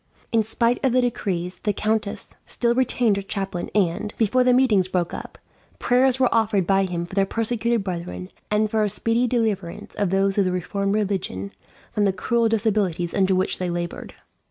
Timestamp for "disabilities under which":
12.49-13.59